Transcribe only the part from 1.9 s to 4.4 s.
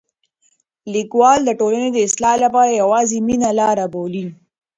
د اصلاح لپاره یوازې مینه لاره بولي.